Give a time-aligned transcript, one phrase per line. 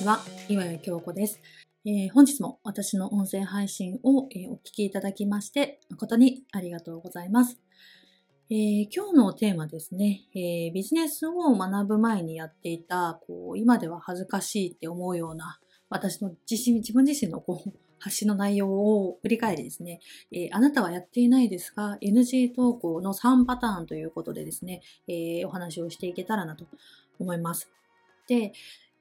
[0.00, 1.42] ちは、岩谷京子です、
[1.84, 7.60] えー、本日も私の音声配信を、えー、お聞きいただきまして誠にありがとうございます。
[8.50, 15.60] えー、今日のテーマですね、えビジネスを学ぶ前にやっていたこう今では恥ずかしいって思うような
[15.90, 20.00] 私の自身自分自身のこう発信の内容を振り返りですね、
[20.32, 26.64] えー、あなたはやっていないですが、NG 投稿の3パターンということでですね、えー、お話をしていけたらなと
[27.18, 27.70] 思います。
[28.26, 28.52] で、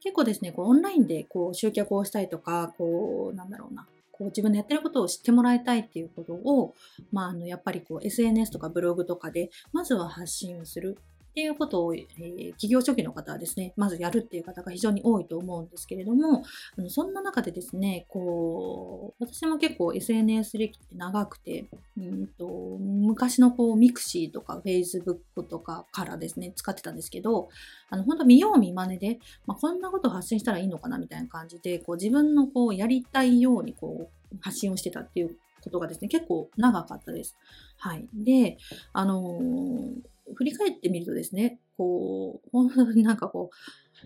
[0.01, 6.75] 結構ですね、こうオンラインでこう集客をしたいとか、こう、なんだろうな、こう自分のやってることを知ってもらいたいっていうことを、
[7.11, 10.97] まあ、あのやっぱりこう SNS とかブログとかでまずは発信をする。
[11.29, 16.43] っていうことを、えー、企業初期の方はですね、まずやるっていう方が非常に多いと思うんですけれども、
[16.77, 21.65] あのそんな中でですね、こう、私も結構 SNS 歴って長くて、
[21.97, 27.49] うんと昔のこう mixi とか Facebook とかからですね、使ってたんですけど、
[27.89, 37.37] あの本当見よう見真似で、まあ、こんなことを発信したらいいのかなみたいな感じで、こう自分のこうやりたいようにこう発信をしてたっていうことがですね、結構長かったです。
[37.77, 38.07] はい。
[38.13, 38.57] で、
[38.93, 43.55] あのー振り返ってみるとですね、こう、本当になんかこう、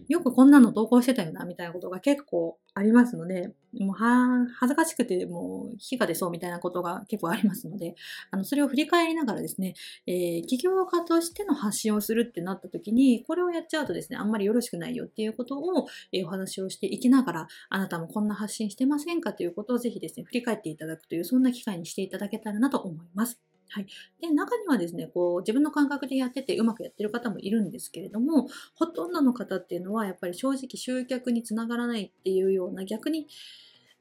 [0.07, 7.95] よくこんなの投稿してたよな、みたいなことが結構ありますので、もうは、恥ずかしくてもう火が出そうみたいなことが結構ありますので、
[8.31, 9.75] あの、それを振り返りながらですね、
[10.07, 23.52] えー、起業家としての発信をするってなった時に、これをやっちゃうとですね、あんまりよろしくないよっていうことを、えー、お話をしていきながら、あなたもこんな発信してませんかということをぜひですね、振り返っていただくという、そんな機会にしていただけたらなと思います。
[23.73, 23.88] はい。
[24.21, 33.27] で、中にはですね、こう、自分の感覚でやっててうまくやってる方もいるんですけれども、ほとんどの方っていうのは、やっぱり正直集客につながらないっていうような、逆に、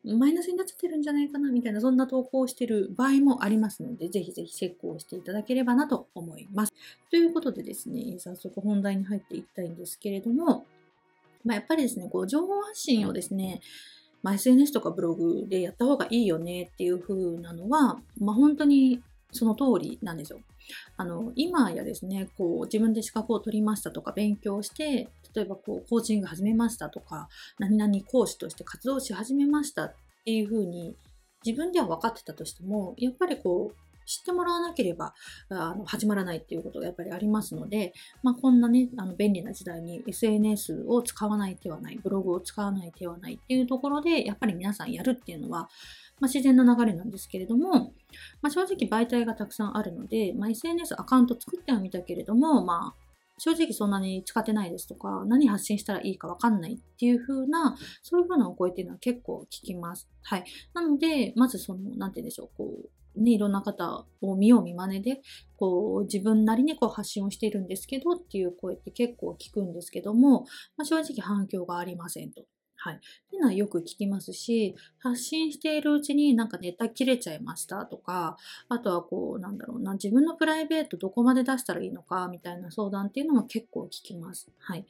[0.05, 6.73] マイナスになっちゃってるんじゃないかなみたいな、そんな投稿をしてる場合もありますので、ぜひぜひチェックをしていただければなと思います。
[7.11, 10.67] ということでですね、早速本題に入っていきたいんですけれども、
[11.45, 13.63] まあ、やっぱりですね、こう、情報発信をですね、
[14.23, 19.02] ま、SNS とかブログでやった方がいいよねっていう風なのは、まあ、本当に
[19.33, 20.41] その通りなんですよ。
[20.97, 27.29] あの今やですねこう自分で資格を取りましたとか勉強して例えばこうコーチング始めましたとか
[27.59, 29.95] 何々講師として活動し始めましたっ
[30.25, 30.95] ていうふうに
[31.45, 35.15] 自分では分かってたとしてもやっぱりこう知ってもらわなければ
[35.48, 37.92] あの始まらないっていうことがやっぱりありますので、
[38.23, 45.69] まあ、こんなねあの便利な時代に SNS を使わない手はないブログを使わない手はないっていうところでやっぱり皆さんやるっていうのは
[46.23, 47.93] まあ、自然な流れなんですけれども、
[48.43, 53.03] まあ、正直媒体がたくさんあるので、まあ、SNS アカウント作ってはみたけれども、まあ、
[53.39, 60.09] 正直そんなに使ってないですとか、何発信したらいいかわかんないっていう風な、そういう風なお声っていうのは結構聞きます。
[60.23, 60.45] はい。
[60.75, 62.71] なので、まずその、なんて言うんでしょう、こ
[63.17, 65.23] う、ね、いろんな方を見よう見まねで、
[65.57, 70.43] こう、自分なりにこう発信をしているんですけどっていう声って結構聞くんですけども、
[70.77, 72.45] まあ、正直反響がありませんと。
[72.85, 72.95] はい。
[72.97, 72.98] っ
[73.31, 78.37] ていうのはよく聞きますし、発信しているうちになんかネタ切れちゃいましたとか、
[78.69, 84.51] あとはこう、なんだろうな、自分のプライベートどこまで出したらいいのかみたいな相談っていうのも結構聞きます。
[84.59, 84.85] はい。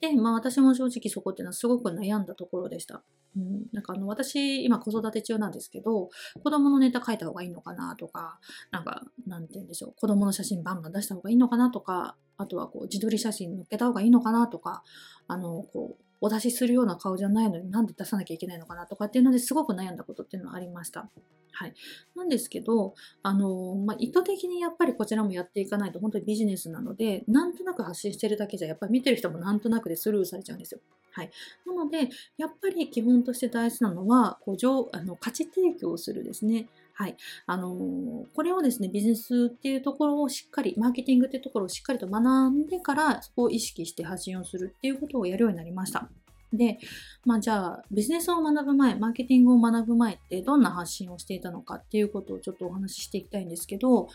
[0.00, 3.02] で、まあ私も正直そこっていうのはすごく悩んだところでした。
[3.36, 6.08] うん、なんかあの私今子育て中なんですけど
[6.42, 14.82] 子供のネタ書いた方がいいのかなとかなんかなんて言うんでしょう子供の写真バンバン出した方がいいのかなとかあとはこう自撮り写真載っけた方がいいのかなとか
[15.26, 21.10] あのこうお出しするような顔じゃないのになんで出さなきゃいけないのかなとかっていうのですごく悩んだことっていうのはありました。
[21.52, 21.74] はい。
[22.14, 30.80] なんですけど、あの、まあ、意図的にやっぱりこちらもやっていかないと本当にビジネスなので、なんとなく発信してるだけじゃ、やっぱり見てる人もなんとなくでスルーされちゃうんですよ。
[31.10, 31.30] はい。
[31.66, 36.68] なので、やっぱり基本として大事なのは、こうあの価値提供をするですね。
[37.00, 37.16] はい。
[37.46, 46.08] あのー、これをですね、ビジネスっていうところをしっかり、マーケティングっていうところをしっかりと学んでから、そこを意識して発信をするっていうことをやるようになりました。
[46.52, 46.80] で、
[47.24, 54.08] まあじゃあ、ビジネスを学ぶ前、マーケティングを学ぶ前ってどんな発信をしていたのかっていうことをちょっとお話ししていきたいんですけど、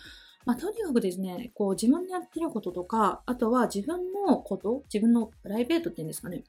[0.46, 6.44] まあ、とにかくですね、こう自分でやってることとか、あとは自分のこと、自分のプライベートっていうんですかね、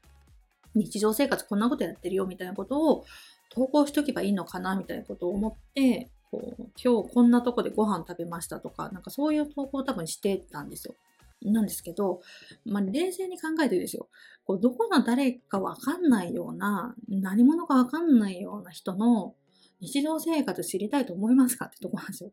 [0.74, 3.04] 日常生活こんなことやってるよみたいなことを
[3.50, 10.94] 投稿しとけばいいのかなみたいなことを思って、こう今日こんなとこでご飯食べましたとか、なんかそういう投稿を多分してたんですよ。
[11.42, 12.20] なんですけど、
[12.64, 14.08] まあ、冷静に考えてですよ。
[14.44, 19.34] こうどこの誰かわかんないような、何者かわかんないような人の
[19.80, 22.32] 日常生活知りたいと思いますかってとこなんですよ。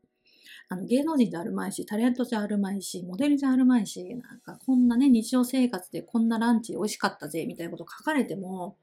[0.69, 8.77] あの芸能人であるまいし、タレントじゃあるまいし、モデルじゃあるまいし、なんかこんなね、日常生活でこんなランチ美味しかったぜ、みたいなこと書かれても、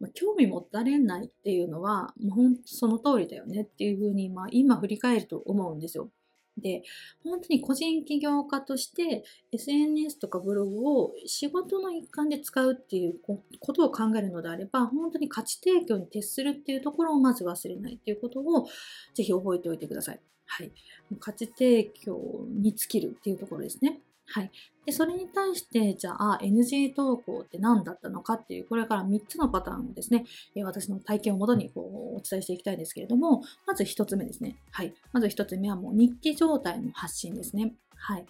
[0.00, 6.10] まあ、興味持たれないっていうのは、もうほんその通りだよねっていうふうに、まあ今振り返ると思うんですよ。
[6.56, 6.82] で、
[7.22, 13.14] 本当に個人起業家として SNS とかブログを仕事の一環で使うっていう
[13.60, 18.66] ことを考えるのであれば、本当に価値提供に徹するっていうところをまず忘れないっていうことを
[19.14, 20.20] ぜひ覚えておいてください。
[20.46, 20.72] はい。
[21.20, 24.00] 価値提供に尽きるっていうところですね。
[24.26, 24.50] はい。
[24.86, 30.24] で、それに対して、じゃあ、NG 投稿って何だったのかっていう、これから3つのパターンをですね、
[30.64, 34.56] 私の体験をもとにこうお伝えしていきたいんですけれども、まず1つ目ですね。
[34.70, 34.94] はい。
[35.12, 37.74] まず1つ目はもう日記状態の発信ですね。
[38.02, 38.26] はい。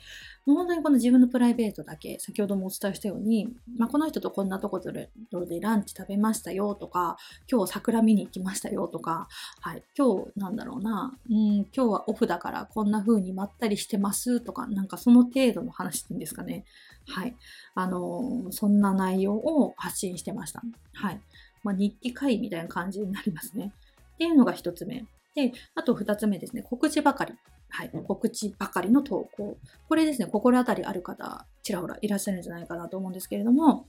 [0.47, 7.17] もう本当にこの自分のプライベートだけ、先ほどもお伝えしたように、まあ、この人とこんなところでランチ食べましたよとか、
[7.51, 9.29] 今日桜見に行きましたよとか、
[9.61, 9.83] はい。
[9.97, 16.65] 今日なんだろうな、うん、今日はオフだからこんな風にまったりしてますとか、なんかその程度の話っていうんですかね。
[17.07, 17.37] はい。
[17.75, 20.63] あのー、そんな内容を発信してました。
[20.95, 21.21] はい。
[21.63, 23.73] まあ、日記会みたいな感じになりますね。
[24.15, 25.07] っていうのが一つ目。
[25.35, 27.35] で、あと二つ目ですね、告知ばかり。
[27.71, 29.57] はい、告知ばかりの投稿。
[29.89, 33.87] これですね、心当たりある方、ちらほらいらっしゃるんじゃないかなと思うんですけれども、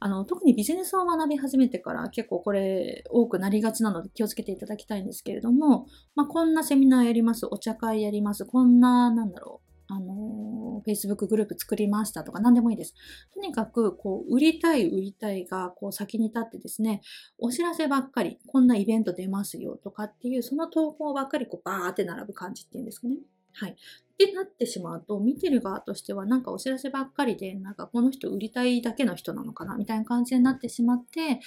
[0.00, 12.94] あの特にビジネスを学び始めてから結構これ多くなりがちなので気をつけていただきたいんですけれども、まあ、こんなセミナーやります、お茶会やります、こんな、なんだろう、あの、Facebook グループ作りましたとか何でもいいです。
[13.34, 17.02] とにかく、こう、売りたい、売りたいが、こう、先に立ってですね、
[17.38, 23.16] お知らせばっかり、こんなイベント出ますよとかっていう、その投稿ばっかり、こう、バーって並ぶ感じっていうんですかね。
[23.54, 23.76] はい。
[24.14, 31.40] ってなってしまうと、見てる側としてはなんかお知らせばっかりで、なんかこの人売りたいだけの人なのかなみたいな感じになってしまって、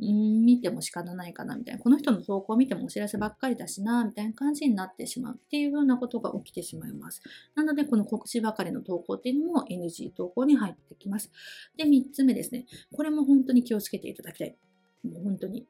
[0.00, 1.82] うん、見ても仕方ないかなみたいな。
[1.82, 7.20] この人の投稿を見てもお知らせばっかりだしな、みたいな感じになってしまうっていうようなことが起きてしまいます。
[7.54, 11.30] なので、この告知ばかりの投稿っていうのも NG 投稿に入ってきます。
[11.76, 12.64] で、3つ目ですね。
[12.90, 14.56] これも本当に気をつけていただきたい。
[15.04, 15.66] もう本当に。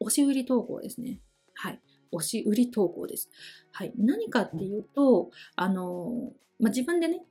[0.00, 1.20] 押し売り投稿ですね。
[1.54, 1.80] はい。
[2.12, 3.30] 押し売り投稿です。
[3.72, 7.24] はい、何かっていうと、あの、まあ、自分でね、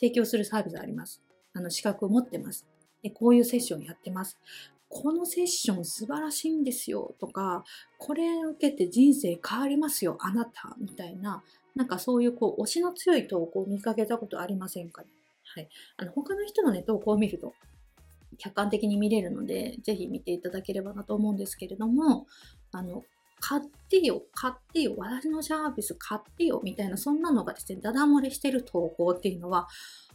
[0.00, 1.22] 提供するサービスあります。
[1.54, 2.66] あの、資格を持ってます。
[3.02, 4.38] で、こういうセッションやってます。
[4.88, 7.64] このセッション素晴らしいんですよとか、
[7.98, 11.42] これを受けて人生変わりますよ、あなたみたいな、
[11.74, 15.08] なんかそういうこう、推しの強い投稿を見かけたことありませんかね？
[15.54, 15.68] はい。
[15.96, 17.54] あの、他の人のね、投稿を見ると、
[18.36, 22.26] 客観的に見れるので、ぜひ見ていただければなと思うんですけれども、
[22.70, 23.02] あの、
[23.44, 29.66] 買ってよ、買ってよ、私のサービス買ってよ、みたいな、そんなのがですね、ダダ漏れしてる投稿っていうのは、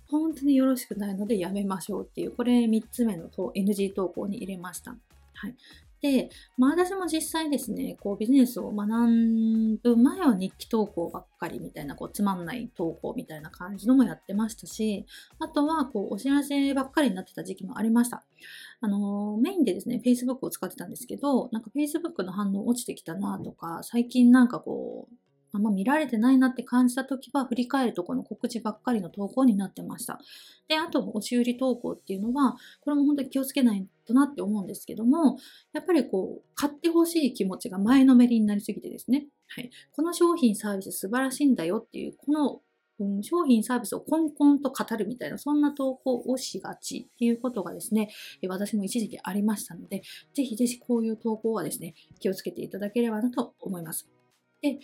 [0.09, 4.91] 本当によろしくないのでやめましょうっていう、これ3つ目の NG 投稿に入れました。
[5.33, 5.55] はい。
[6.01, 8.87] で、まあ私も実際ですね、こうビジネスを学
[9.83, 15.05] ぶ前は日記投稿ばっかりみたいな、こうつまんない投稿みたいな感じのもやってましたし、
[15.39, 18.23] あとはこうお知らせばっかりになってた時期もありました。
[18.81, 25.15] あの、メインでですね、Facebook を使ってたんですけど、なんか Facebook の反応落ちてきたなとか、最近なんかこう、
[25.53, 30.19] あんま見られてないなって感じた時は振り返るとこの告知ばっかりの投稿になってました。
[30.67, 35.37] で、あと押し売り投稿っていうのは、これも本当に気をつけないとなって思うんですけども、
[35.73, 39.69] やっぱりこう、買ってほしい気持ちが前のめりになりすぎてですね、はい。
[39.93, 42.61] この商品サービス素晴らしいんだよっていう、この
[42.99, 48.09] うん、商品サービスをコンコンと語るみたいな、そんな投稿をしがちっていうことがですね、
[48.47, 50.01] 私も一時期ありましたので、
[50.33, 54.07] ぜひぜひこういう投稿はですね、気をつけていただければなと思います。
[54.61, 54.79] で、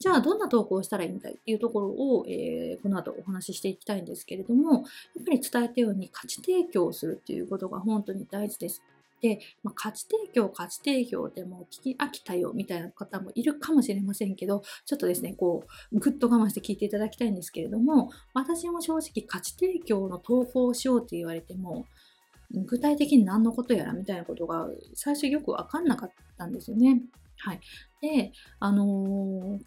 [0.00, 1.34] じゃあどんな投稿をしたらいいんだい？
[1.34, 4.82] っていうところを、えー、この後お話ししていきたいんですけれども、やっ
[5.26, 8.82] ぱり伝えたように価値提供をするっていうことが本当に大事です。
[9.20, 21.84] で、まあ、価値提供、価値提供でもう聞き飽きたよみたいな方もいるかもしれませんけど、ちょっとですね、こう、ぐっと我慢して聞いていただきたいんですけれども、私も正直価値提供の投稿をしようって言われても、
[22.50, 27.02] 具体的に何のことやらみたいなことが最初よくわかんなかったんですよね。
[27.44, 27.60] はい。
[28.00, 29.60] で、あのー、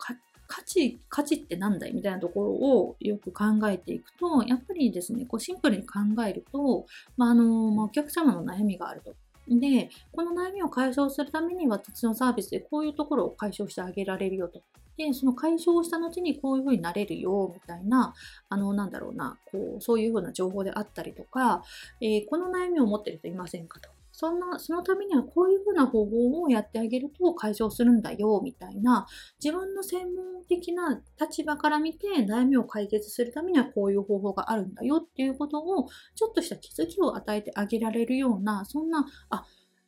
[0.48, 6.86] 価値、価値って何だいみたいなところをよく考えていくと、やっぱりですね、こうシンプルに考えると、
[7.18, 9.15] まあ、あのまあ、お客様の悩みがあると。
[9.48, 14.62] で、この悩みを解消するために私のサービスでこういうところを解消してあげられるよと。
[14.96, 18.13] で、その解消した後にこういうふうになれるよ、みたいな、
[18.50, 21.63] あの、なんだろうな、こう、そういうふうな情報であったりとか、
[22.00, 23.89] えー、この悩みを持ってる人いませんかと。
[24.13, 29.08] そんな、そのためにはこういうふうな方法をやってあげると解消するんだよ、みたいな、
[29.43, 39.46] 自分の専門的な立場から見て悩みを解決するためにはこういう方法があるんだよっていうことを、ちょっとした気づきを与えてあげられるような、そんな、あ、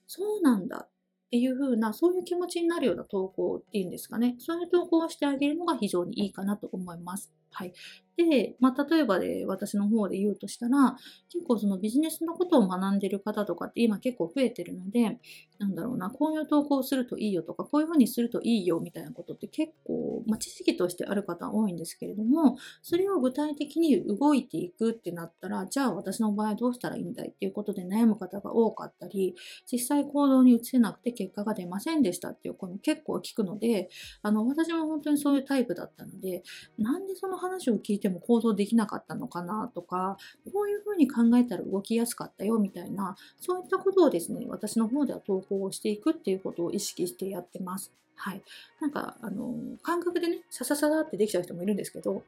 [0.07, 0.89] そうなんだっ
[1.29, 4.37] ていう風な、そういう気持ちになるような投稿っていうんですかね。
[4.39, 7.31] そういう投稿をしてあげるのが非常にいいかなと思います。
[7.57, 7.73] はい。
[8.17, 10.95] で、まあ、例えばで私の方で言うとしたら、
[11.31, 15.19] 結構そのビジネスのことを学んでる方とかって今結構増えてるので、
[15.57, 27.29] なんだろうな、こういう投稿するといいよとか、こういうふうにするといいよみたいなことって結構、まあ、知識としてある方多いんですけれども、それを具体的に動いていくってなったら、じゃあ私の場合どうしたらいいんだい？
[27.29, 29.35] っていうことで悩む方が多かったり、
[29.71, 33.89] 実際行動に移せなくて結果が出ませんでしたっていう声も結構聞くので、
[34.21, 36.43] あの、私も本当にそういうタイプだったので、
[36.77, 40.17] なんでその話を聞いても行動できなかったのかなとか、
[40.53, 47.91] こういうふうに考えたら動きやすかったよみたいな、そういったことをですね、私の方では投稿をしていくっていうことを意識してやってます。
[48.15, 48.41] はい。
[48.79, 52.23] なんか、あの、感覚でね、さささってできちゃう人もいるんですけど、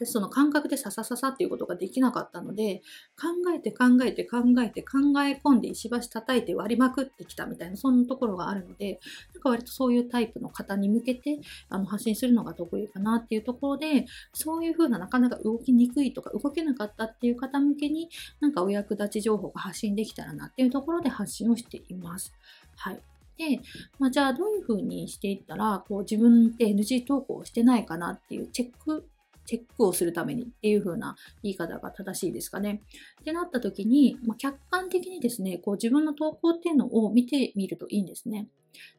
[0.00, 2.82] でその感覚でささささっていうことができなかったので
[3.20, 8.98] 考えて考えて考えて考え込んで石橋叩いて割りまくってきたみたいなそんなところがあるので
[9.34, 11.38] なんか割とそういうタイプの方に向けて
[11.68, 18.08] あの発信するのが得意かなっていうところでそういうふうななかなか動きにくいとか動けなかったっていう方向けに
[18.40, 22.32] なんかお役立ち情報が発信できたらなっていうところで発信をしています。
[22.76, 23.00] はい。
[23.36, 23.60] で、
[23.98, 29.08] まあ、じゃあどういうふうにしていったらこう自分で NG 投稿をしてないかなっていうチェック
[29.50, 32.82] チェックをするためにっていう風な言い方が正しいですかね。
[33.20, 38.46] ってなった時に、まあ、客観的にですね、こう自分の投稿っていうのを見てみるといいんですね。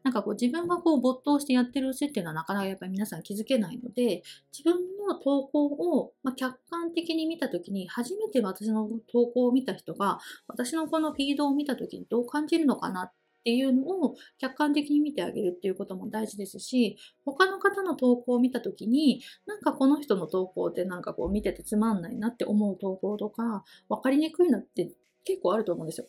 [0.02, 4.74] なんかこう自分がこう没頭してやってるうちっていうのはなかなかやっぱり皆さん気づけないので、自分
[5.08, 10.18] の投稿を、ま客観的に見た時に、初めて私の投稿を見た人が、
[10.48, 13.12] 私のこのフィードを見た時にどう感じるのかなっ
[13.42, 24.92] っていうのを客観的に見てあげるっていうことも大事ですし、他の方の投稿を見た時に、なんかこの人の投稿ってなんかこう見ててつまんないなって思う投稿とか、分かりにくいなって
[25.24, 26.06] 結構あると思うんですよ。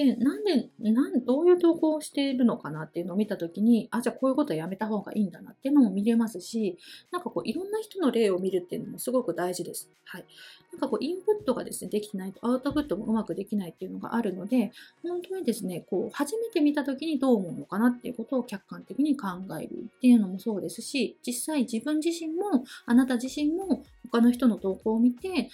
[0.00, 6.78] で、なんで、なんどういう投稿をしているのかなっていうのを見たときに、あ、じゃあこういうことはやめた方がいいんだなっていうのも見れますし、
[7.10, 9.90] なんかこういろんな人の例を見るっていうのもすごく大事です。
[10.06, 10.24] はい。
[10.72, 19.28] なんかこうインプットがですね、できてないとアウトプットもうまくできないっていうのがあるので、本当にですね、こう初めて見たときにどう思うのかなっていうことを客観的に考
[19.60, 25.50] えるっていうのもそうですし、実際自分自身も、あなた自身も他の人の投稿を見て、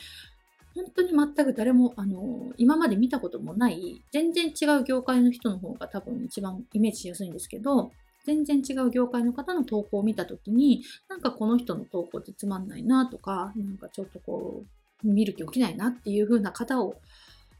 [0.77, 7.93] 本当に全く誰も、あの、今まで見たこともない、全然違う業界の人の方が多分一番イメージしやすいんですけど、
[8.27, 14.65] 全然違う業界の方の投稿を見たときに、なんかこの人の投稿ってつまんないなとか、なんかちょっとこ
[15.03, 16.97] う、見る気起きないなっていう風な方を、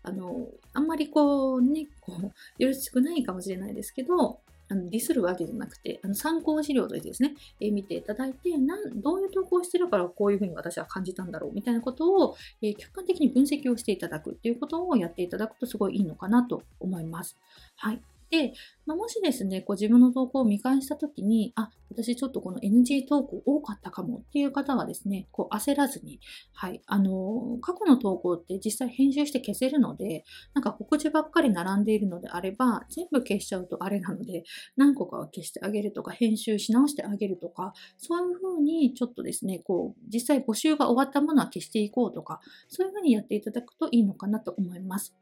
[0.03, 17.37] あの、あんまりこうね、こう、よろしくないかもしれないですけど、あのディスるわけじゃなくて、あの参考資料としてですね、えー、見ていただいてなんどういう投稿してるからこういうふうに私は感じたんだろうみたいなことを、えー、客観的に分析をしていただくっていうことをやっていただくとすごいいいのかなと思います。
[17.77, 18.01] はい。
[18.31, 18.53] で、
[18.87, 26.21] まあ、もしですね、こう自分の投稿を見返したときに、あ、私ちょっとこの NG 投稿多かったかもっていう方はですね、こう焦らずに、
[26.53, 34.45] はい、あの、過去の投稿って実際編集して消せるので、なんか告知ばっかり並んでいるのであれば、全部消しちゃうとあれなので、
[34.77, 45.15] 何個かは消してあげるとか、編集し直してあげるとか、そういうふうにちょっとですね、こう、実際募集が終わったものは消していこうとか、そういうふうにやっていただくといいのかなと思います。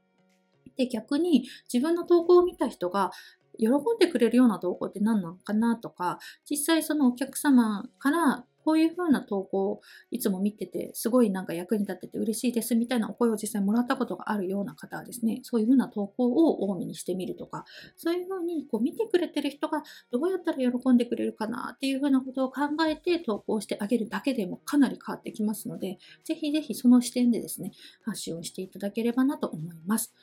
[0.76, 3.10] で、逆に自分の投稿を見た人が
[3.58, 17.66] 喜んでくれるような投稿って何なのかなとか、実際そのお客様からこういう風な投稿をいつも見てて、すごいなんか役に立ってて嬉しいですみたいなお声を実際もらったことがあるような方はですね、そういう風な投稿を多めにしてみるとか、
[17.96, 30.14] そういう風にこう見てくれてる人がどうやったら喜んでくれるかなっていう風なことを考えて投稿してあげるだけでもかなり変わってきますので、ぜひぜひその視点でですね、発信をしていただければなと思います。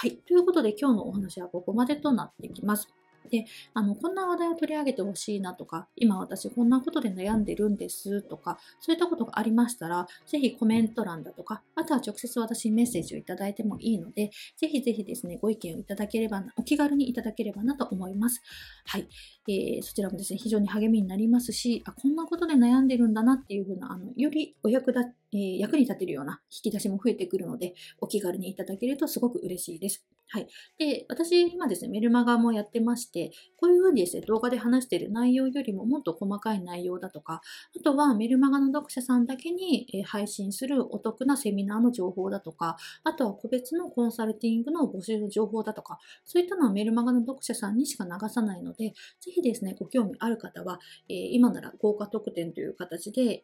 [0.00, 0.16] はい。
[0.16, 2.88] ということで今日のお話はここまでとなってきます。
[3.30, 18.42] で、あの、こんな話題を取り上げてほしいなとか、今私こんなことで悩んでるんですとか、そういったことがありましたら、ぜひコメント欄だとか、あとは直接私にメッセージをいただいてもいいので、ぜひぜひですね、ご意見をいただければ、お気軽にいただければなと思います。
[18.86, 19.08] はい。
[19.48, 30.04] えー、そちらもですね、非常に励みになりますし、あ、こんなことで悩んでるんだなっていうふうな、あの、よりお役立、え、役に立てるような引き出しも増えてくるので、お気軽にいただけるとすごく嬉しいです。
[30.32, 30.46] はい。
[30.78, 37.40] で、私、今ですね、メルマガもやってまして、こういうふうにですね、動画で話している内容よりももっと細かい内容だとか、
[37.76, 53.42] あとはメルマガの読者さんだけに配信するお得なセミナーの情報だとか、あとは個別のコンサルティングの募集の情報だとか、そういったのはメルマガの読者さんにしか流さないので、ぜひですね、ご興味ある方は、え、今なら豪華特典という形で、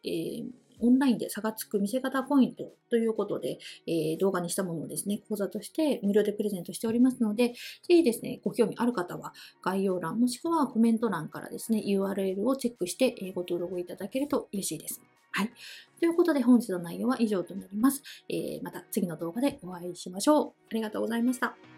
[0.79, 7.55] オンラインで差がつく見せ方ポイントということで、えー、動画にしたものをですね、講座として無料でプレゼントしておりますので、ぜ
[7.95, 15.01] ひですね、ご興味ある方は概要欄もしくはコメント欄からですね、URL をチェックして、えご登録いただけると嬉しいです。
[15.31, 15.51] はい。
[15.99, 18.01] ということで本日の内容は以上となります。
[18.29, 20.53] えー、また次の動画でお会いしましょう。
[20.71, 21.76] ありがとうございました。